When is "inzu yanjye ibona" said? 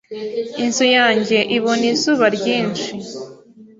0.63-1.85